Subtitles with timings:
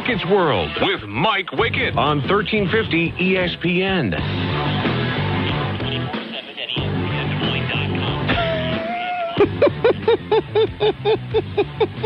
[0.00, 4.14] is Wicked's World with Mike Wicked on 1350 ESPN.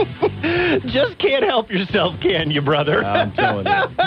[0.87, 3.05] Just can't help yourself, can you, brother?
[3.05, 3.73] I'm telling you.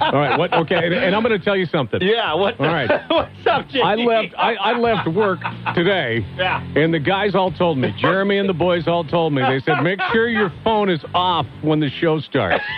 [0.00, 0.38] All right.
[0.38, 0.52] What?
[0.52, 0.86] Okay.
[1.04, 2.00] And, I'm going to tell you something.
[2.02, 2.34] yeah.
[2.34, 2.58] What?
[2.60, 2.88] All right.
[3.10, 3.82] What's up, JD?
[3.84, 4.34] I left.
[4.36, 5.38] I, I left work
[5.74, 6.62] today, Yeah.
[6.76, 7.94] and the guys all told me.
[7.98, 9.42] Jeremy and the boys all told me.
[9.42, 12.64] They said, make sure your phone is off when the show starts.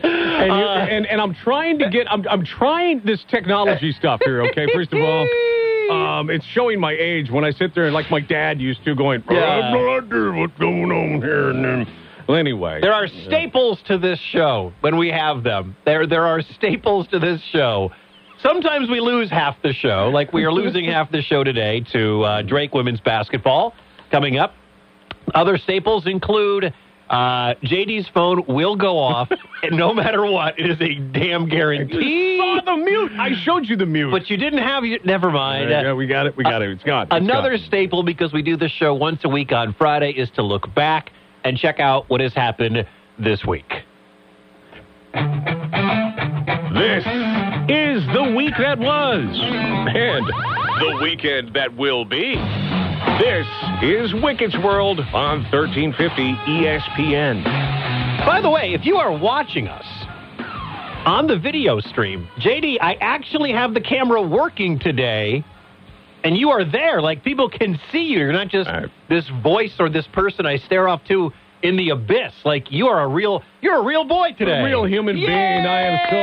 [0.00, 0.86] And, you, Uh.
[0.88, 2.10] and and I'm trying to get.
[2.10, 4.42] I'm I'm trying this technology stuff here.
[4.46, 4.66] Okay.
[4.72, 5.26] First of all.
[5.90, 8.94] Um, it's showing my age when I sit there and like my dad used to
[8.94, 11.50] going, I have no idea what's going on here.
[11.50, 11.86] And then,
[12.28, 15.76] well, anyway, There are staples to this show when we have them.
[15.84, 17.90] There, there are staples to this show.
[18.42, 22.22] Sometimes we lose half the show, like we are losing half the show today to
[22.22, 23.74] uh, Drake women's basketball
[24.10, 24.54] coming up.
[25.34, 26.72] Other staples include
[27.10, 29.30] uh, JD's phone will go off,
[29.62, 32.36] and no matter what, it is a damn guarantee.
[32.38, 33.12] saw the mute.
[33.18, 34.10] I showed you the mute.
[34.10, 34.98] But you didn't have your.
[35.04, 35.70] Never mind.
[35.70, 36.36] yeah, we got it.
[36.36, 36.70] We got it.
[36.70, 37.04] It's gone.
[37.10, 37.66] It's Another gone.
[37.66, 41.10] staple because we do this show once a week on Friday is to look back
[41.44, 42.86] and check out what has happened
[43.18, 43.72] this week.
[46.74, 47.04] This
[47.68, 52.36] is the week that was and the weekend that will be.
[53.18, 53.46] This
[53.82, 57.42] is Wicked's World on 1350 ESPN.
[58.24, 59.84] By the way, if you are watching us
[61.04, 65.44] on the video stream, JD, I actually have the camera working today,
[66.22, 67.02] and you are there.
[67.02, 68.20] Like people can see you.
[68.20, 68.88] You're not just right.
[69.08, 71.32] this voice or this person I stare off to
[71.64, 72.34] in the abyss.
[72.44, 75.28] Like you are a real, you're a real boy today, A real human being.
[75.28, 76.16] I am so.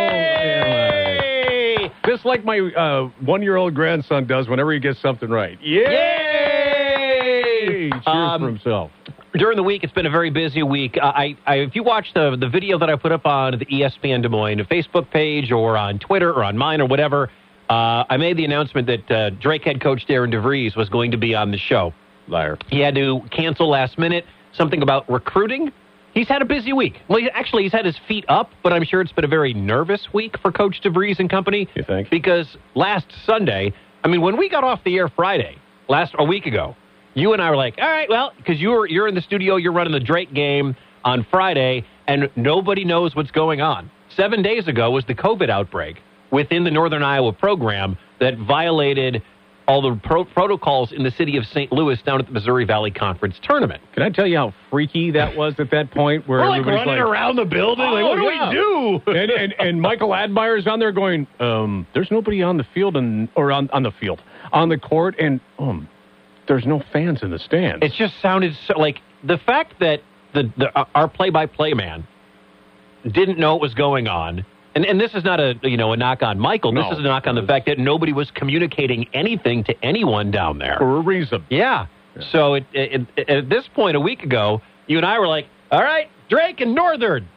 [1.51, 1.91] Yay!
[2.06, 5.62] Just like my uh, one-year-old grandson does whenever he gets something right.
[5.62, 6.25] Yay!
[8.05, 8.91] Um, for himself.
[9.33, 10.97] during the week, it's been a very busy week.
[10.97, 13.65] Uh, I, I, if you watch the the video that I put up on the
[13.65, 17.29] ESPN Des Moines Facebook page or on Twitter or on mine or whatever,
[17.69, 21.17] uh, I made the announcement that uh, Drake head coach Darren DeVries was going to
[21.17, 21.93] be on the show.
[22.27, 22.57] Liar.
[22.69, 24.25] He had to cancel last minute.
[24.53, 25.71] Something about recruiting.
[26.13, 27.01] He's had a busy week.
[27.09, 29.53] Well, he, actually, he's had his feet up, but I'm sure it's been a very
[29.53, 31.67] nervous week for Coach DeVries and company.
[31.75, 32.09] You think?
[32.09, 35.57] Because last Sunday, I mean, when we got off the air Friday,
[35.89, 36.75] last a week ago,
[37.15, 39.71] you and I were like, all right, well, because you're you're in the studio, you're
[39.73, 43.89] running the Drake game on Friday, and nobody knows what's going on.
[44.15, 45.97] Seven days ago was the COVID outbreak
[46.31, 49.21] within the Northern Iowa program that violated
[49.67, 51.71] all the pro- protocols in the city of St.
[51.71, 53.81] Louis down at the Missouri Valley Conference tournament.
[53.93, 56.27] Can I tell you how freaky that was at that point?
[56.27, 58.49] Where everybody's like, running around the building, like, Oh, what do yeah.
[58.49, 59.01] we do?
[59.11, 63.27] and, and and Michael Admire's on there going, um, there's nobody on the field and
[63.35, 64.21] or on, on the field
[64.53, 65.89] on the court, and um,
[66.47, 67.85] there's no fans in the stands.
[67.85, 70.01] It just sounded so like the fact that
[70.33, 72.07] the, the uh, our play-by-play man
[73.11, 74.45] didn't know what was going on.
[74.73, 76.72] And, and this is not a you know a knock on Michael.
[76.72, 76.83] No.
[76.83, 80.57] This is a knock on the fact that nobody was communicating anything to anyone down
[80.59, 80.78] there.
[80.78, 81.45] for a reason.
[81.50, 81.88] Yeah.
[82.31, 85.47] So it, it, it, at this point a week ago, you and I were like,
[85.72, 87.27] "All right, Drake and Northern."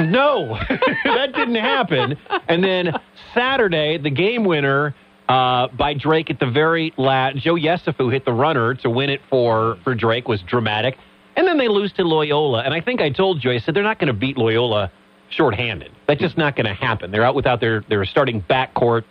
[0.00, 0.58] No,
[1.04, 2.16] that didn't happen.
[2.48, 2.92] And then
[3.34, 4.94] Saturday, the game winner
[5.28, 9.20] uh, by Drake at the very last, Joe Yesufu hit the runner to win it
[9.30, 10.96] for for Drake was dramatic.
[11.36, 13.82] And then they lose to Loyola, and I think I told you, I said they're
[13.82, 14.92] not going to beat Loyola
[15.30, 15.90] shorthanded.
[16.06, 17.10] That's just not going to happen.
[17.10, 19.04] They're out without their their starting backcourt.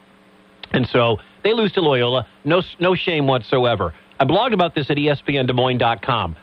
[0.71, 2.25] And so they lose to Loyola.
[2.45, 3.93] No, no shame whatsoever.
[4.19, 6.35] I blogged about this at ESPNDesMoines.com.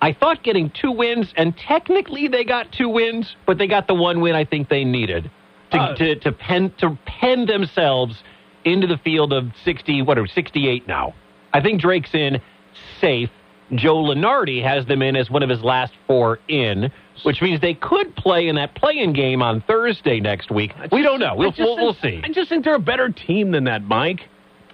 [0.00, 3.94] I thought getting two wins, and technically they got two wins, but they got the
[3.94, 5.30] one win I think they needed
[5.70, 8.22] to Uh, to, to pen to pen themselves
[8.64, 11.14] into the field of sixty what are sixty eight now.
[11.52, 12.40] I think Drake's in
[13.00, 13.30] safe.
[13.74, 16.92] Joe Lunardi has them in as one of his last four in,
[17.24, 20.72] which means they could play in that play-in game on Thursday next week.
[20.92, 21.34] We don't know.
[21.34, 22.20] We'll, we'll, we'll see.
[22.22, 24.20] I just think they're a better team than that, Mike.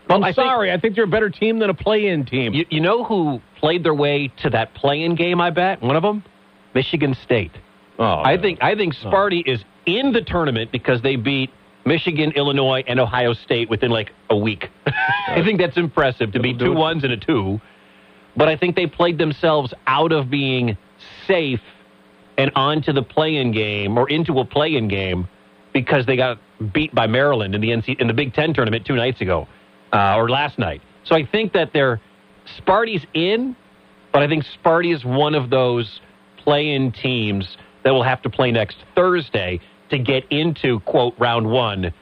[0.09, 0.73] I'm I think- sorry.
[0.73, 2.53] I think they're a better team than a play-in team.
[2.53, 5.41] You, you know who played their way to that play-in game?
[5.41, 6.25] I bet one of them,
[6.75, 7.53] Michigan State.
[7.99, 9.07] oh, I think I think oh.
[9.09, 11.51] Sparty is in the tournament because they beat
[11.85, 14.69] Michigan, Illinois, and Ohio State within like a week.
[14.87, 17.61] I think that's impressive to be two ones and a two.
[18.37, 20.77] But I think they played themselves out of being
[21.27, 21.61] safe
[22.39, 25.29] and onto the play-in game or into a play-in game
[25.73, 26.39] because they got
[26.73, 29.47] beat by Maryland in the NC in the Big Ten tournament two nights ago
[29.93, 30.83] uh, or last night.
[31.05, 32.01] So I think that they're
[32.59, 33.57] Sparty's in,
[34.13, 36.01] but I think Sparty is one of those
[36.39, 39.61] play-in teams that will have to play next Thursday
[39.91, 41.93] to get into quote round one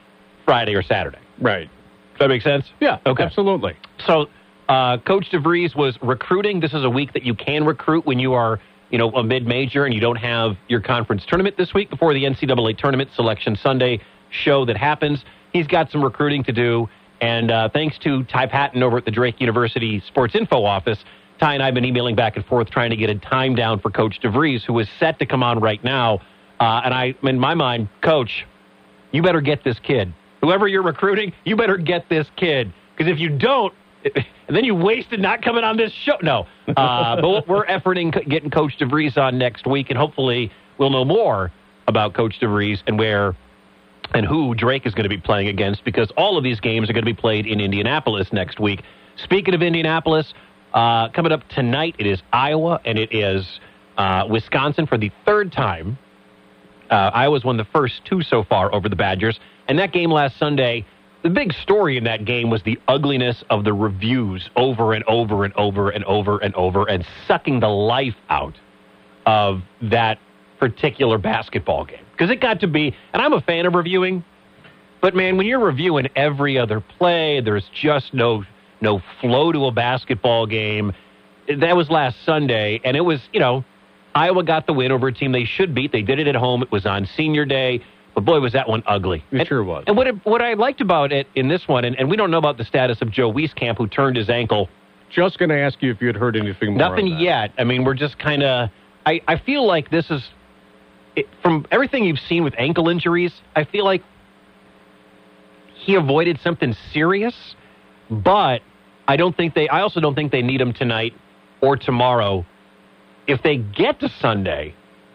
[0.45, 1.19] Friday or Saturday.
[1.39, 1.69] right.
[2.13, 2.65] Does that make sense?
[2.81, 2.97] Yeah.
[3.05, 3.23] Okay.
[3.23, 3.77] Absolutely.
[4.05, 4.27] So
[4.67, 6.59] Uh, Coach DeVries was recruiting.
[6.59, 8.59] This is a week that you can recruit when you are,
[8.91, 12.23] you know, a mid-major and you don't have your conference tournament this week before the
[12.25, 13.99] NCAA tournament selection Sunday
[14.29, 15.25] show that happens.
[15.53, 16.87] He's got some recruiting to do,
[17.19, 20.99] and uh, thanks to Ty Patton over at the Drake University Sports Info office,
[21.39, 23.79] Ty and I have been emailing back and forth trying to get a time down
[23.79, 26.19] for Coach DeVries, who is set to come on right now.
[26.59, 28.45] Uh, and I, in my mind, Coach,
[29.11, 30.13] you better get this kid.
[30.41, 32.73] Whoever you're recruiting, you better get this kid.
[32.95, 33.73] Because if you don't,
[34.03, 34.25] and
[34.55, 36.17] then you wasted not coming on this show.
[36.21, 36.47] No.
[36.67, 41.51] Uh, but we're efforting getting Coach DeVries on next week, and hopefully we'll know more
[41.87, 43.35] about Coach DeVries and where
[44.13, 46.93] and who Drake is going to be playing against because all of these games are
[46.93, 48.83] going to be played in Indianapolis next week.
[49.23, 50.33] Speaking of Indianapolis,
[50.73, 53.59] uh, coming up tonight, it is Iowa and it is
[53.97, 55.97] uh, Wisconsin for the third time.
[56.89, 59.39] Uh, Iowa's won the first two so far over the Badgers.
[59.67, 60.85] And that game last Sunday,
[61.23, 65.43] the big story in that game was the ugliness of the reviews over and over
[65.43, 68.55] and over and over and over and sucking the life out
[69.25, 70.17] of that
[70.59, 72.05] particular basketball game.
[72.11, 74.23] Because it got to be, and I'm a fan of reviewing,
[75.01, 78.43] but man, when you're reviewing every other play, there's just no
[78.81, 80.93] no flow to a basketball game.
[81.59, 83.65] That was last Sunday, and it was, you know,
[84.15, 85.91] Iowa got the win over a team they should beat.
[85.91, 86.63] They did it at home.
[86.63, 87.83] It was on senior day.
[88.15, 89.23] But boy, was that one ugly.
[89.31, 89.83] It and, sure was.
[89.87, 92.31] And what, it, what I liked about it in this one, and, and we don't
[92.31, 94.67] know about the status of Joe Wieskamp, who turned his ankle.
[95.09, 96.89] Just going to ask you if you had heard anything more.
[96.89, 97.51] Nothing yet.
[97.57, 98.69] I mean, we're just kind of.
[99.05, 100.27] I, I feel like this is.
[101.15, 104.03] It, from everything you've seen with ankle injuries, I feel like
[105.73, 107.35] he avoided something serious,
[108.09, 108.61] but
[109.07, 109.67] I don't think they.
[109.69, 111.13] I also don't think they need him tonight
[111.61, 112.45] or tomorrow.
[113.29, 114.73] If they get to Sunday,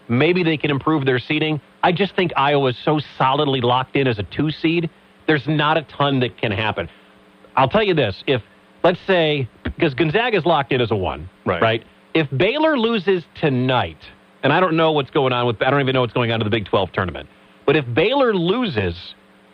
[0.08, 1.61] maybe they can improve their seeding.
[1.82, 4.88] I just think Iowa is so solidly locked in as a two seed.
[5.26, 6.88] There's not a ton that can happen.
[7.56, 8.40] I'll tell you this: if
[8.82, 11.61] let's say because Gonzaga is locked in as a one, Right.
[11.61, 11.84] Right.
[12.14, 13.99] If Baylor loses tonight,
[14.44, 16.38] and I don't know what's going on with, I don't even know what's going on
[16.38, 17.28] to the Big 12 tournament.
[17.67, 18.96] But if Baylor loses,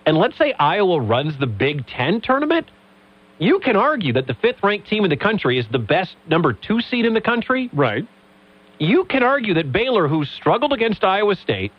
[0.05, 2.71] and let's say Iowa runs the Big 10 tournament,
[3.39, 6.53] you can argue that the fifth ranked team in the country is the best number
[6.53, 7.71] two seed in the country.
[7.73, 8.07] Right.
[8.81, 11.71] You can argue that Baylor, who struggled against Iowa State,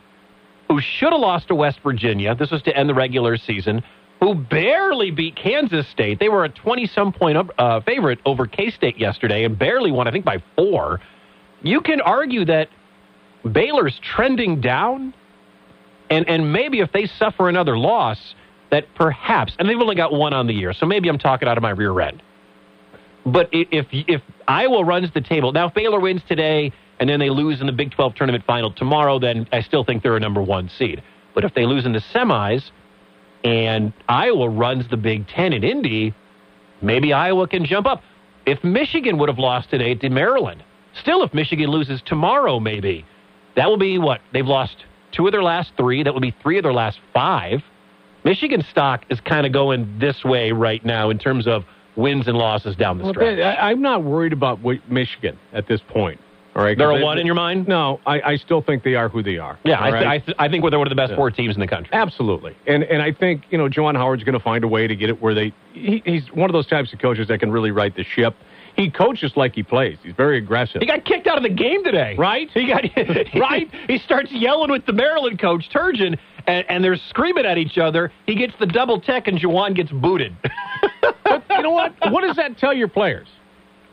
[0.69, 3.83] who should have lost to West Virginia, this was to end the regular season,
[4.19, 6.19] who barely beat Kansas State.
[6.19, 10.07] They were a 20 some point uh, favorite over K State yesterday and barely won,
[10.07, 11.01] I think, by four.
[11.63, 12.69] You can argue that
[13.51, 15.15] Baylor's trending down,
[16.11, 18.35] and, and maybe if they suffer another loss,
[18.69, 21.57] that perhaps, and they've only got one on the year, so maybe I'm talking out
[21.57, 22.21] of my rear end.
[23.25, 26.71] But if if Iowa runs the table now, if Baylor wins today
[27.01, 30.03] and then they lose in the Big 12 tournament final tomorrow, then I still think
[30.03, 31.01] they're a number one seed.
[31.33, 32.61] But if they lose in the semis
[33.43, 36.13] and Iowa runs the Big Ten in Indy,
[36.79, 38.03] maybe Iowa can jump up.
[38.45, 40.63] If Michigan would have lost today to Maryland,
[41.01, 43.03] still if Michigan loses tomorrow, maybe
[43.55, 44.75] that will be what they've lost
[45.11, 46.03] two of their last three.
[46.03, 47.61] That will be three of their last five.
[48.23, 51.63] Michigan stock is kind of going this way right now in terms of
[51.95, 53.39] wins and losses down the Well, stretch.
[53.59, 56.19] I'm not worried about Michigan at this point.
[56.55, 56.77] All right.
[56.77, 57.67] They're a one in your mind?
[57.67, 59.57] No, I, I still think they are who they are.
[59.63, 60.07] Yeah, I, th- right?
[60.07, 61.15] I, th- I think they're one of the best Yeah.
[61.15, 61.93] four teams in the country.
[61.93, 64.95] Absolutely, and and I think you know Juwan Howard's going to find a way to
[64.95, 65.53] get it where they.
[65.73, 68.35] He, he's one of those types of coaches that can really right the ship.
[68.75, 69.97] He coaches like he plays.
[70.01, 70.81] He's very aggressive.
[70.81, 72.15] He got kicked out of the game today.
[72.17, 72.49] Right?
[72.53, 72.83] He got
[73.35, 73.69] Right?
[73.87, 76.17] He starts yelling with the Maryland coach Turgeon,
[76.47, 78.11] and, and they're screaming at each other.
[78.25, 80.33] He gets the double tech, and Juwan gets booted.
[81.23, 81.93] but you know what?
[82.11, 83.27] What does that tell your players?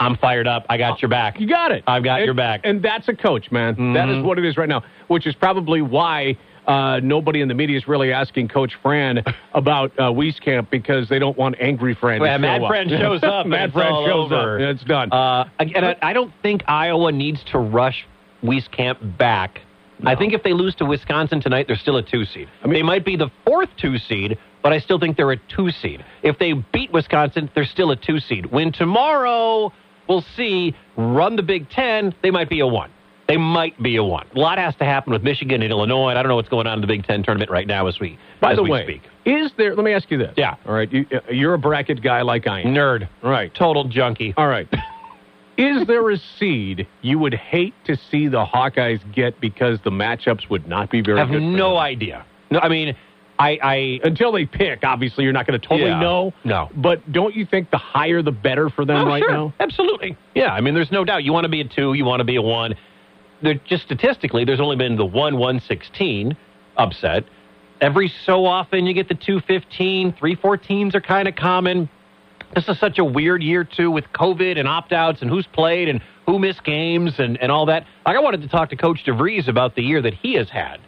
[0.00, 0.64] I'm fired up.
[0.68, 1.40] I got your back.
[1.40, 1.82] You got it.
[1.86, 2.60] I've got your back.
[2.64, 3.94] And that's a coach, man.
[3.94, 4.22] That is Mhm.
[4.24, 6.36] what it is right now, which is probably why
[6.66, 9.24] uh, nobody in the media is really asking Coach Fran
[9.54, 12.20] about uh, Wieskamp because they don't want angry Fran.
[12.20, 12.68] Well, to Mad up.
[12.68, 14.56] Fran shows up, Mad Fran shows over.
[14.56, 14.60] up.
[14.74, 15.10] It's done.
[15.10, 18.06] Uh, and I, I don't think Iowa needs to rush
[18.44, 19.62] Wieskamp back.
[20.04, 22.48] I think if they lose to Wisconsin tonight, they're still a two seed.
[22.62, 25.36] I mean- they might be the fourth two seed, but I still think they're a
[25.36, 26.04] two seed.
[26.22, 28.46] If they beat Wisconsin, they're still a two seed.
[28.46, 29.72] Win tomorrow,
[30.08, 30.74] we'll see.
[30.96, 32.90] Run the Big Ten, they might be a one.
[33.28, 34.26] They might be a one.
[34.34, 36.08] A lot has to happen with Michigan and Illinois.
[36.10, 38.00] and I don't know what's going on in the Big Ten tournament right now as
[38.00, 39.02] we By as the we way, speak.
[39.26, 39.74] is there?
[39.76, 40.32] Let me ask you this.
[40.36, 40.54] Yeah.
[40.66, 40.90] All right.
[40.90, 42.68] You, you're a bracket guy like I am.
[42.74, 43.52] Nerd, Right.
[43.54, 44.32] total junkie.
[44.36, 44.66] All right.
[45.58, 50.48] Is there a seed you would hate to see the Hawkeyes get because the matchups
[50.48, 51.78] would not be very I have no them?
[51.78, 52.24] idea.
[52.50, 52.96] No, I mean,
[53.38, 56.00] I, I Until they pick, obviously, you're not going to totally Yeah.
[56.00, 56.32] know.
[56.44, 56.70] No.
[56.76, 59.30] But don't you think the higher the better for them Oh, right sure.
[59.32, 59.54] now?
[59.60, 60.16] Absolutely.
[60.34, 61.22] Yeah, I mean, there's no doubt.
[61.24, 62.74] You want to be a two, you want to be a one.
[63.42, 66.36] There, just statistically, there's only been the one 116
[66.76, 67.24] upset.
[67.80, 71.88] Every so often, you get the 215, 314s are kind of common.
[72.56, 75.88] this is such a weird year too with COVID and opt outs and who's played
[75.88, 77.86] and who missed games and, and all that.
[78.04, 80.78] Like I wanted to talk to Coach DeVries about the year that he has had,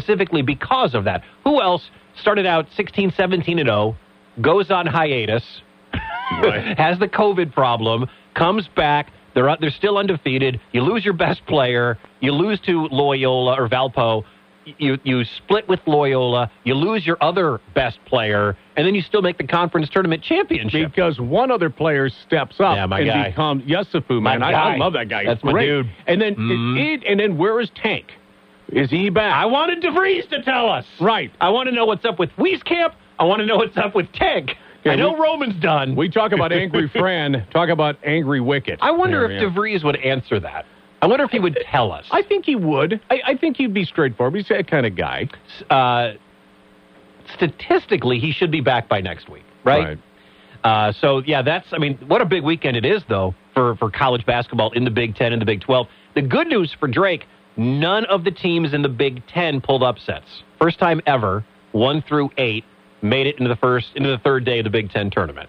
[0.00, 1.22] specifically because of that.
[1.44, 1.82] Who else
[2.20, 3.96] started out 16, 17 and 0,
[4.40, 5.42] goes on hiatus,
[5.92, 9.12] has the COVID problem, comes back.
[9.34, 10.60] They're they're still undefeated.
[10.72, 11.98] You lose your best player.
[12.20, 14.24] You lose to Loyola or Valpo.
[14.78, 16.50] You you split with Loyola.
[16.64, 20.90] You lose your other best player, and then you still make the conference tournament championship.
[20.90, 23.28] Because one other player steps up Yeah, my and guy.
[23.30, 24.42] becomes Yesufu, man.
[24.42, 24.50] I.
[24.52, 25.24] I love that guy.
[25.24, 25.66] That's He's my great.
[25.66, 25.90] dude.
[26.08, 26.78] And then Mhm.
[26.94, 28.12] it, and then where is Tank?
[28.72, 29.34] Is he back?
[29.34, 30.84] I wanted DeVries to tell us.
[31.00, 31.30] Right.
[31.40, 32.92] I want to know what's up with Wieskamp.
[33.18, 34.52] I want to know what's up with Tank.
[34.84, 35.94] Yeah, I know we- Roman's done.
[35.96, 37.46] We talk about angry Fran.
[37.52, 38.78] Talk about angry Wicket.
[38.80, 39.48] I wonder Yeah, if yeah.
[39.50, 40.64] DeVries would answer that.
[41.02, 42.06] I wonder if he would tell us.
[42.10, 43.00] I think he would.
[43.10, 44.36] I, I think he'd be straightforward.
[44.36, 45.28] He's that kind of guy.
[45.70, 46.12] uh,
[47.34, 49.98] statistically, he should be back by next week, right?
[50.64, 51.66] Uh, so yeah, that's.
[51.72, 54.90] I mean, what a big weekend it is, though, for for college basketball in the
[54.90, 55.86] Big Ten and the Big Twelve.
[56.14, 57.24] The good news for Drake:
[57.60, 60.42] none of the teams in the Big Ten pulled upsets.
[60.58, 62.64] First time ever, one through eight
[63.02, 65.48] made it into the first into the third day of the Big Ten tournament.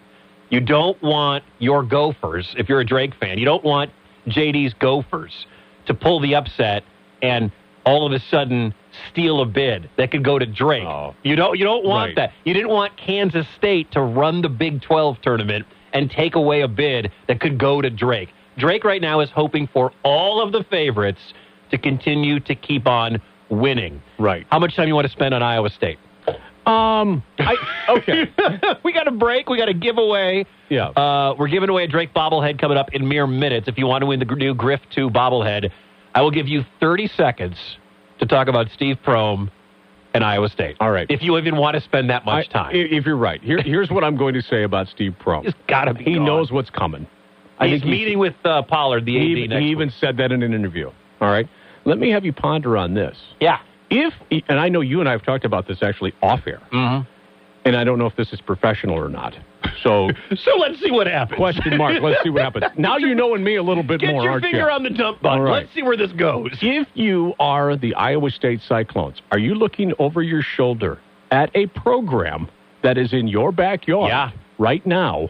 [0.49, 3.91] You don't want your Gophers, if you're a Drake fan, you don't want
[4.27, 5.45] JD's Gophers
[5.85, 6.83] to pull the upset
[7.21, 7.51] and
[7.85, 8.73] all of a sudden
[9.09, 10.83] steal a bid that could go to Drake.
[10.83, 11.15] Oh.
[11.23, 12.15] You don't you don't want Right.
[12.17, 12.33] that.
[12.43, 16.67] You didn't want Kansas State to run the Big 12 tournament and take away a
[16.67, 18.29] bid that could go to Drake.
[18.57, 21.21] Drake right now is hoping for all of the favorites
[21.71, 24.01] to continue to keep on winning.
[24.19, 24.45] Right.
[24.51, 25.97] How much time you want to spend on Iowa State?
[26.65, 27.23] Um.
[27.39, 27.55] I,
[27.89, 28.31] okay.
[28.83, 29.49] we got a break.
[29.49, 30.45] We got a giveaway.
[30.69, 30.89] Yeah.
[30.89, 33.67] Uh, we're giving away a Drake bobblehead coming up in mere minutes.
[33.67, 35.71] If you want to win the new Griff 2 bobblehead,
[36.13, 37.55] I will give you 30 seconds
[38.19, 39.49] to talk about Steve Prohm
[40.13, 40.77] and Iowa State.
[40.79, 41.07] All right.
[41.09, 42.71] If you even want to spend that much I- time.
[42.75, 45.43] If you're right, here, here's what I'm going to say about Steve Prohm.
[45.45, 46.25] He's gotta be He gone.
[46.25, 47.07] knows what's coming.
[47.59, 49.95] He's meeting with uh, Pollard, the AD, He, next he even week.
[49.99, 50.89] said that in an interview.
[51.21, 51.47] All right.
[51.85, 53.17] Let me have you ponder on this.
[53.39, 53.59] Yeah.
[53.89, 54.13] If
[54.47, 57.09] and I know you and I have talked about this actually off air, Mm-hmm.
[57.65, 59.35] and I don't know if this is professional or not.
[59.83, 61.37] So So let's see what happens.
[61.37, 62.01] question mark.
[62.01, 62.65] Let's see what happens.
[62.77, 64.69] Now you knowing me a little bit Get more, your aren't finger you?
[64.69, 65.41] on the dump button.
[65.41, 65.63] Right.
[65.63, 66.51] Let's see where this goes.
[66.61, 70.99] If you are the Iowa State Cyclones, are you looking over your shoulder
[71.31, 72.47] at a program
[72.83, 74.31] that is in your backyard Yeah.
[74.57, 75.29] right now,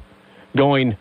[0.55, 0.95] going,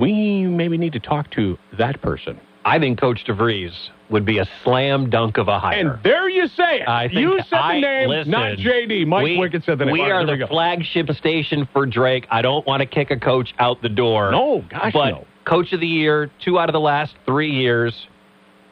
[0.00, 2.40] we maybe need to talk to that person?
[2.64, 3.72] I think Coach DeVries
[4.10, 5.78] would be a slam dunk of a hire.
[5.78, 6.88] And there you say it.
[6.88, 9.06] I think you said I- the name, listen, not JD.
[9.06, 9.92] Mike we, Wickett said the name.
[9.92, 12.26] We right, are the we flagship station for Drake.
[12.30, 14.30] I don't want to kick a coach out the door.
[14.30, 15.26] No, gosh, but no.
[15.44, 17.94] coach of the year, two out of the last three years.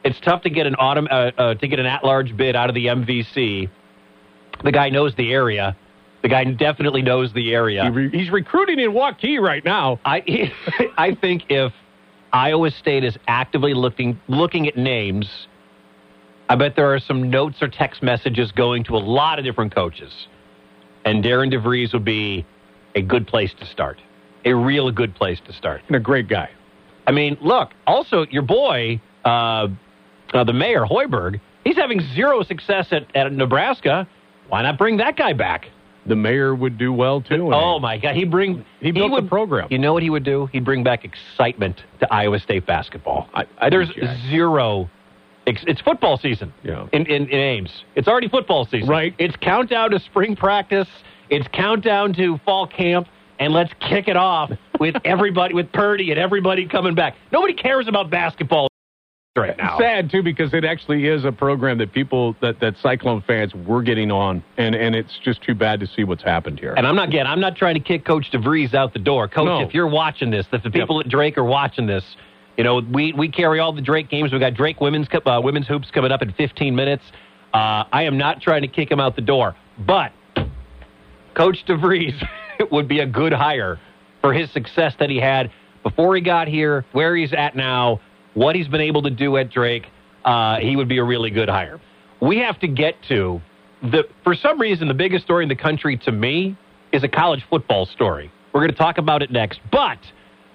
[0.04, 2.74] It's tough to get an autumn uh, uh, to get an at-large bid out of
[2.74, 3.68] the MVC.
[4.62, 5.76] The guy knows the area.
[6.22, 7.84] The guy definitely knows the area.
[7.84, 10.00] He re- he's recruiting in Waukee right now.
[10.04, 10.52] I
[10.98, 11.72] I think if
[12.36, 15.48] Iowa State is actively looking looking at names,
[16.50, 19.74] I bet there are some notes or text messages going to a lot of different
[19.74, 20.12] coaches,
[21.06, 22.44] and Darren DeVries would be
[22.94, 24.02] a good place to start,
[24.44, 25.80] a real good place to start.
[25.86, 26.50] And a great guy.
[27.06, 29.68] I mean, look, also your boy, uh,
[30.34, 34.06] uh, the mayor Hoiberg, he's having zero success at, at Nebraska.
[34.48, 35.70] Why not bring that guy back?
[36.06, 37.52] The mayor would do well too.
[37.52, 39.68] Oh my God, he bring He built the would, program.
[39.70, 40.46] You know what he would do?
[40.52, 43.28] He'd bring back excitement to Iowa State basketball.
[43.34, 43.90] I- I There's
[44.30, 44.88] zero.
[45.46, 46.52] It's, it's football season.
[46.64, 46.86] Yeah.
[46.92, 48.88] In, in in Ames, it's already football season.
[48.88, 49.14] Right.
[49.18, 50.88] It's countdown to spring practice.
[51.30, 53.08] It's countdown to fall camp,
[53.38, 57.16] and let's kick it off with everybody with Purdy and everybody coming back.
[57.32, 58.68] Nobody cares about basketball
[59.36, 59.78] right now.
[59.78, 63.82] Sad too because it actually is a program that people that that Cyclone fans were
[63.82, 66.74] getting on, and and it's just too bad to see what's happened here.
[66.76, 67.26] And I'm not again.
[67.26, 69.28] I'm not trying to kick Coach DeVries out the door.
[69.28, 69.60] Coach, No.
[69.60, 72.04] if you're watching this, if the people at Drake are watching this,
[72.56, 74.32] you know we we carry all the Drake games.
[74.32, 77.04] We got Drake women's uh, women's hoops coming up in 15 minutes.
[77.54, 80.12] Uh, I am not trying to kick him out the door, but
[81.34, 82.20] Coach DeVries
[82.70, 83.78] would be a good hire
[84.20, 85.50] for his success that he had
[85.82, 88.00] before he got here, where he's at now,
[88.36, 89.86] what he's been able to do at Drake.
[90.24, 91.80] Uh, he would be a really good hire.
[92.20, 93.40] We have to get to
[93.82, 94.04] the.
[94.22, 96.56] For some reason, the biggest story in the country to me
[96.92, 98.30] is a college football story.
[98.52, 99.98] We're going to talk about it next, but.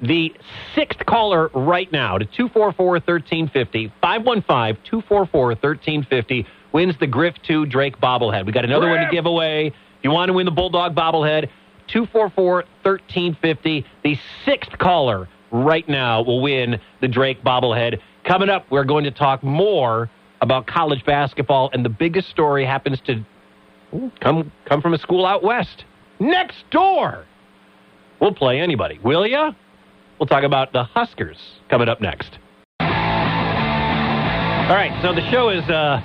[0.03, 0.33] The
[0.73, 7.99] sixth caller right now to 244 1350, 515 244 1350 wins the Griff 2 Drake
[8.01, 8.47] bobblehead.
[8.47, 9.67] We got another one to give away.
[9.67, 11.49] If you want to win the Bulldog bobblehead,
[11.93, 13.85] 244 1350.
[14.03, 17.99] The sixth caller right now will win the Drake bobblehead.
[18.25, 20.09] Coming up, we're going to talk more
[20.41, 23.23] about college basketball, and the biggest story happens to
[24.21, 25.85] come, come from a school out west.
[26.19, 27.25] Next door
[28.21, 28.99] We'll play anybody.
[29.03, 29.51] Will ya?
[30.19, 31.39] We'll talk about the Huskers
[31.69, 32.37] coming up next.
[32.79, 35.99] All right, so the show is uh,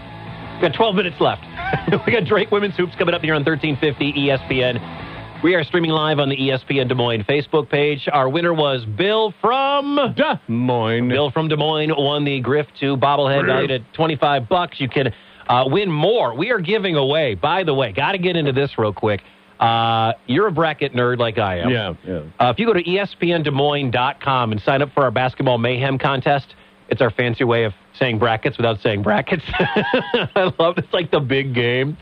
[0.62, 1.44] got 12 minutes left.
[2.06, 5.05] we got Drake Women's Hoops coming up here on 1350 ESPN.
[5.46, 8.08] We are streaming live on the ESPN Des Moines Facebook page.
[8.12, 11.08] Our winner was Bill from Des Moines.
[11.08, 14.80] Bill from Des Moines won the Griff 2 bobblehead valued at 25 bucks.
[14.80, 15.14] You can
[15.48, 16.34] uh, win more.
[16.36, 19.22] We are giving away, by the way, got to get into this real quick.
[19.60, 21.70] Uh, you're a bracket nerd like I am.
[21.70, 22.22] Yeah, yeah.
[22.40, 26.56] Uh, if you go to espndesmoines.com and sign up for our basketball mayhem contest,
[26.88, 29.44] it's our fancy way of saying brackets without saying brackets.
[29.48, 30.86] I love it.
[30.86, 31.96] It's like the big game.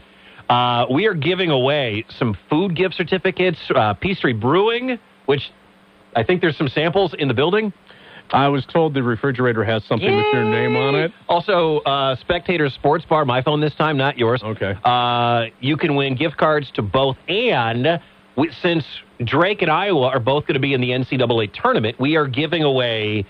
[0.49, 5.51] Uh, we are giving away some food gift certificates, uh, Peace Tree Brewing, which
[6.15, 7.73] I think there's some samples in the building.
[8.31, 11.13] I was told the refrigerator has something with your name on it.
[11.29, 14.43] Also, uh, Spectator Sports Bar, my phone this time, not yours.
[14.43, 14.75] Okay.
[14.83, 17.17] Uh, you can win gift cards to both.
[17.29, 18.01] And
[18.37, 18.85] we, since
[19.25, 22.63] Drake and Iowa are both going to be in the NCAA tournament, we are giving
[22.63, 23.27] away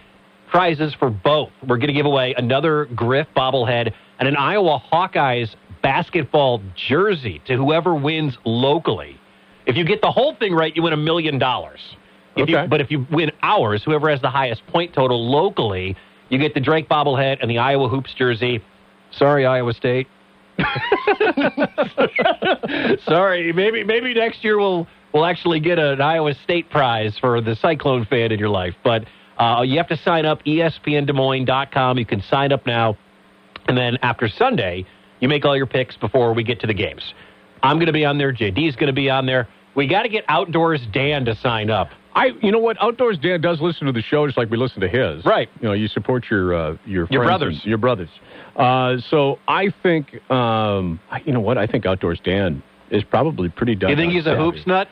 [0.48, 1.50] prizes for both.
[1.66, 5.54] We're going to give away another Griff bobblehead and an Iowa Hawkeyes
[5.84, 9.20] basketball jersey to whoever wins locally.
[9.66, 11.80] If you get the whole thing right, you win a million dollars.
[12.36, 12.66] If you- Okay.
[12.66, 15.94] But if you win ours, whoever has the highest point total locally,
[16.30, 18.60] you get the Drake bobblehead and the Iowa Hoops jersey.
[19.12, 20.08] Sorry, Iowa State.
[23.06, 27.54] Sorry, maybe maybe next year we'll we'll actually get an Iowa State prize for the
[27.56, 28.74] Cyclone fan in your life.
[28.82, 29.04] But
[29.38, 31.98] uh, you have to sign up espndesmoines.com.
[31.98, 32.96] You can sign up now,
[33.68, 34.86] and then after Sunday,
[35.20, 37.14] you make all your picks before we get to the games.
[37.62, 38.32] I'm going to be on there.
[38.32, 39.48] JD's going to be on there.
[39.74, 41.88] We got to get Outdoors Dan to sign up.
[42.14, 42.76] I, you know what?
[42.80, 45.24] Outdoors Dan does listen to the show just like we listen to his.
[45.24, 45.48] Right.
[45.60, 47.60] You know, you support your uh, your Your brothers.
[47.64, 48.08] your brothers.
[48.54, 51.58] Uh, so I think, um, I- you know what?
[51.58, 53.90] I think Outdoors Dan is probably pretty done.
[53.90, 54.86] you think he's a hoops nut?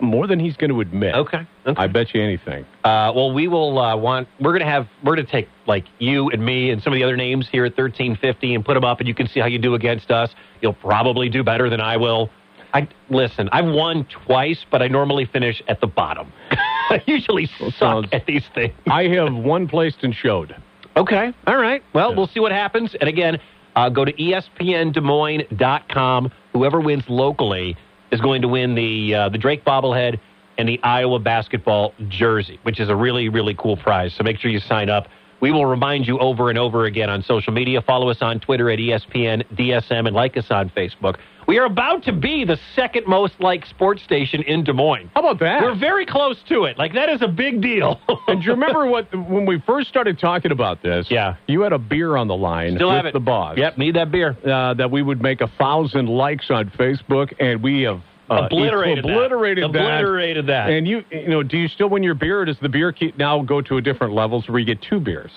[0.00, 1.14] More than he's going to admit.
[1.14, 1.46] Okay.
[1.66, 1.80] okay.
[1.80, 2.64] I bet you anything.
[2.84, 4.28] Uh, well, we will uh, want.
[4.40, 4.88] We're gonna have.
[5.04, 7.76] We're gonna take like you and me and some of the other names here at
[7.76, 10.30] thirteen fifty and put them up, and you can see how you do against us.
[10.60, 12.30] You'll probably do better than I will.
[12.72, 13.48] I listen.
[13.52, 16.32] I've won twice, but I normally finish at the bottom.
[16.50, 18.72] I usually suck sounds- at these things.
[18.88, 20.54] I have one placed and showed.
[20.96, 21.32] Okay.
[21.46, 21.82] All right.
[21.92, 22.16] Well, Yeah.
[22.16, 22.94] we'll see what happens.
[23.00, 23.38] And again,
[23.76, 26.32] uh, go to espndesmoines.com.
[26.52, 27.76] Whoever wins locally
[28.10, 30.18] is going to win the uh, the Drake bobblehead
[30.58, 34.14] and the Iowa basketball jersey, which is a really really cool prize.
[34.14, 35.08] So make sure you sign up.
[35.40, 37.80] We will remind you over and over again on social media.
[37.82, 41.16] Follow us on Twitter at ESPN DSM and like us on Facebook.
[41.48, 45.10] We are about to be the second most liked sports station in Des Moines.
[45.14, 45.62] How about that?
[45.62, 46.78] We're very close to it.
[46.78, 48.00] Like that is a big deal.
[48.28, 51.06] and do you remember what when we first started talking about this?
[51.10, 51.36] Yeah.
[51.48, 53.12] You had a beer on the line Still with have it.
[53.14, 53.56] the boss.
[53.58, 54.36] Yep, need that beer.
[54.46, 59.04] Uh, that we would make a thousand likes on Facebook, and we have uh, Obliterated
[59.04, 59.10] that.
[59.10, 59.68] obliterated that.
[59.76, 60.70] Obliterated that.
[60.70, 63.18] And you, you know, do you still win your beer, or does the beer keep
[63.18, 65.30] now go to a different levels where you get two beers?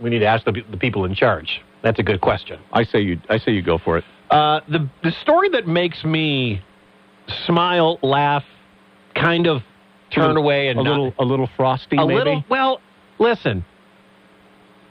[0.00, 1.60] We need to ask the, the people in charge.
[1.82, 2.58] That's a good question.
[2.72, 4.04] I say you, I say you go for it.
[4.30, 6.62] Uh, the the story that makes me
[7.46, 8.44] smile, laugh,
[9.14, 9.62] kind of
[10.10, 12.14] turn away, and a not- little, a little frosty, a maybe.
[12.14, 12.44] little.
[12.48, 12.80] Well,
[13.18, 13.64] listen.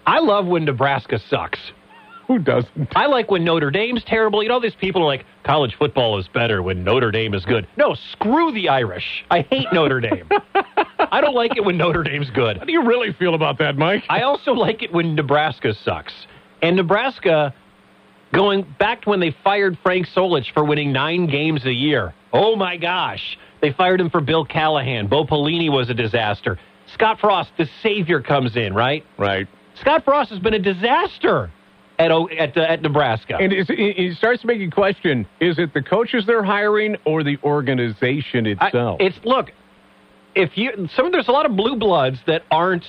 [0.06, 1.60] I love when Nebraska sucks.
[2.32, 2.94] Who doesn't?
[2.96, 4.42] I like when Notre Dame's terrible.
[4.42, 7.68] You know, these people are like, college football is better when Notre Dame is good.
[7.76, 9.26] No, screw the Irish.
[9.30, 10.30] I hate Notre Dame.
[11.12, 12.58] I don't like it when Notre Dame's good.
[12.58, 14.06] How do you really feel about that, Mike?
[14.08, 16.14] I also like it when Nebraska sucks.
[16.62, 17.54] And Nebraska,
[18.32, 22.14] going back to when they fired Frank Solich for winning nine games a year.
[22.32, 23.38] Oh my gosh.
[23.60, 25.08] They fired him for Bill Callahan.
[25.08, 26.58] Bo Pelini was a disaster.
[26.94, 29.06] Scott Frost, the savior, comes in, right?
[29.18, 29.50] right.
[29.82, 31.52] Scott Frost has been a disaster
[32.02, 33.38] at, at, uh, at Nebraska.
[33.40, 37.24] And it, it starts to make you question: Is it the coaches they're hiring or
[37.24, 38.98] the organization I- itself?
[39.00, 39.52] it's look,
[40.36, 42.86] if you some there's a lot of blue bloods that aren't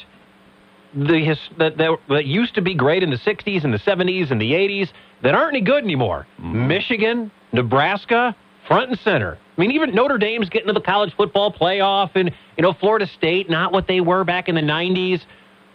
[0.94, 4.30] the his, that, that that used to be great in the 60s and the 70s
[4.30, 4.88] and the 80s
[5.22, 6.26] that aren't any good anymore.
[6.38, 9.38] Michigan, Nebraska, front and center.
[9.56, 13.06] I mean, even Notre Dame's getting to the college football playoff, and you know Florida
[13.16, 15.20] State not what they were back in the 90s,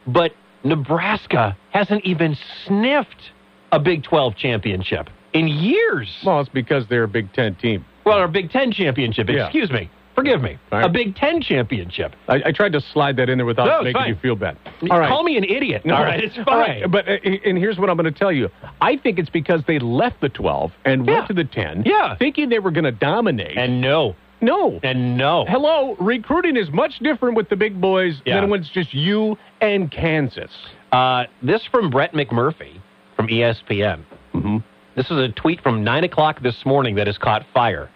[0.07, 0.33] but
[0.67, 3.31] Nebraska hasn't even sniffed
[3.71, 6.09] a Big 12 championship in years.
[6.25, 7.85] well, it's because they're a Big Ten team.
[8.05, 9.27] Well, our Big Ten championship.
[9.29, 9.45] Yeah.
[9.45, 9.89] Excuse me.
[10.15, 10.57] Forgive me.
[10.71, 10.89] All A.
[10.89, 12.15] Big Ten championship.
[12.27, 14.07] I, I tried to slide that in there without No, making fine.
[14.09, 14.57] you feel bad.
[14.89, 15.07] All right.
[15.09, 15.85] Call me an idiot.
[15.85, 16.45] No, All right, it's fine.
[16.47, 18.49] right, But uh, and here's what I'm going to tell you.
[18.81, 21.13] I think it's because they left the 12 and Yeah.
[21.13, 22.15] went to the 10, Yeah.
[22.17, 23.57] thinking they were going to dominate.
[23.57, 25.45] and no, no, and no.
[25.47, 28.39] hello, recruiting is much different with the big boys Yeah.
[28.41, 30.51] than when it's just you and Kansas.
[30.91, 32.79] Uh, this from Brett McMurphy
[33.15, 34.03] from ESPN.
[34.33, 34.57] Mm-hmm.
[34.95, 37.89] This is a tweet from 9 o'clock this morning that has caught fire.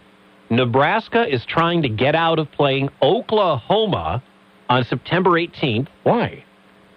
[0.50, 4.22] Nebraska is trying to get out of playing Oklahoma
[4.70, 5.88] on September 18th.
[6.04, 6.44] Why?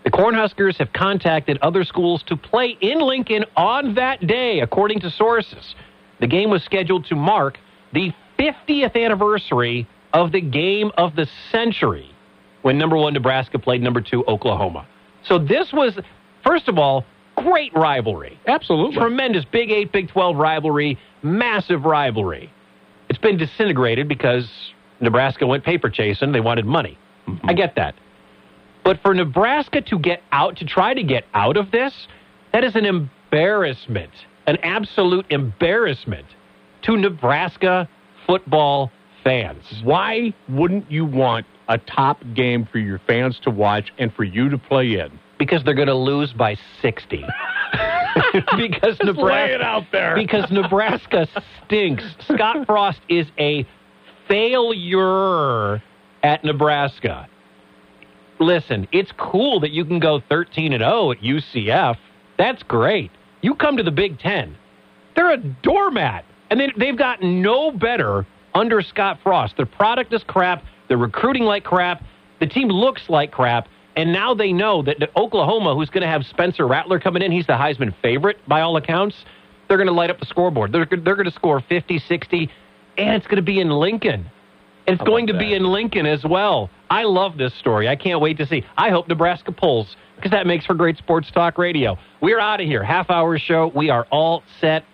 [0.05, 5.11] The Cornhuskers have contacted other schools to play in Lincoln on that day, according to
[5.11, 5.75] sources.
[6.21, 7.59] The game was scheduled to mark
[7.93, 12.11] the 50th anniversary of the game of the century
[12.63, 14.87] when number one Nebraska played number two Oklahoma.
[15.25, 15.99] So this was,
[16.45, 17.05] first of all,
[17.37, 18.39] great rivalry.
[18.47, 18.97] Absolutely.
[18.97, 22.51] Tremendous Big 8, Big 12 rivalry, massive rivalry.
[23.09, 24.49] It's been disintegrated because
[25.01, 26.33] Nebraska went paper chasing.
[26.33, 26.99] They wanted money.
[27.29, 27.51] Mm-hmm.
[27.51, 27.95] I get that.
[28.83, 31.93] But for Nebraska to get out, to try to get out of this,
[32.53, 34.13] that is an embarrassment,
[34.47, 36.27] an absolute embarrassment
[36.83, 37.89] to Nebraska
[38.27, 38.91] football
[39.23, 39.65] fans.
[39.83, 44.49] Why wouldn't you want a top game for your fans to watch and for you
[44.51, 45.19] to play in?
[45.39, 47.25] Because they're going to lose by 60.
[48.57, 50.15] because lay Nebraska it out there.
[50.15, 51.27] because Nebraska
[51.65, 52.05] stinks.
[52.29, 53.67] Scott Frost is a
[54.29, 55.83] failure
[56.23, 57.29] at Nebraska.
[58.41, 61.97] Listen, it's cool that you can go 13 and 0 at UCF.
[62.37, 63.11] That's great.
[63.43, 64.57] You come to the Big 10.
[65.15, 66.25] They're a doormat.
[66.51, 69.57] And they, they've gotten no better under Scott Frost.
[69.57, 70.65] Their product is crap.
[70.89, 72.03] They're recruiting like crap.
[72.41, 73.69] The team looks like crap.
[73.97, 77.47] And now they know that Oklahoma, who's going to have Spencer Rattler coming in, he's
[77.47, 79.25] the Heisman favorite by all accounts.
[79.69, 80.73] They're going to light up the scoreboard.
[80.73, 82.51] They're, they're going to score 50, 60,
[82.99, 84.31] and it's going to be in Lincoln.
[84.87, 86.71] It's I going to love be in Lincoln as well.
[86.91, 87.89] I love this story.
[87.89, 88.65] I can't wait to see.
[88.77, 91.97] I hope Nebraska pulls because that makes for great sports talk radio.
[92.21, 92.83] We're out of here.
[92.83, 93.73] Half hour show.
[93.75, 94.85] We are all set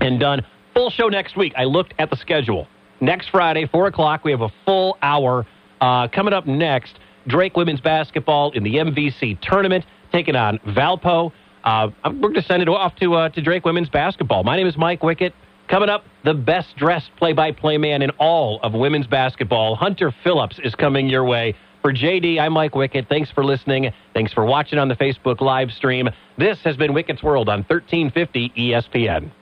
[0.00, 0.44] and done.
[0.78, 1.52] Full show next week.
[1.56, 2.68] I looked at the schedule.
[3.00, 5.44] Next Friday, 4 o'clock, we have a full hour.
[5.80, 11.32] Uh, coming up next, Drake women's basketball in the MVC tournament, taking on Valpo.
[11.64, 14.44] Uh, we're going to send it off to, uh, to Drake women's basketball.
[14.44, 15.32] My name is Mike Wickett.
[15.66, 20.14] Coming up, the best dressed play by play man in all of women's basketball, Hunter
[20.22, 21.56] Phillips, is coming your way.
[21.82, 23.08] For JD, I'm Mike Wickett.
[23.08, 23.92] Thanks for listening.
[24.14, 26.08] Thanks for watching on the Facebook live stream.
[26.36, 29.32] This has been Wickett's World on 1350 ESPN.